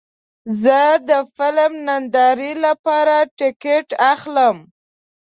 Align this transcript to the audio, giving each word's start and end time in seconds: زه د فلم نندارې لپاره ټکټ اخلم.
زه 0.61 0.79
د 1.09 1.11
فلم 1.35 1.71
نندارې 1.87 2.51
لپاره 2.65 3.15
ټکټ 3.39 3.87
اخلم. 4.13 4.57